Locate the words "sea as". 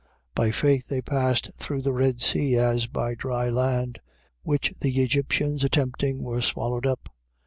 2.23-2.87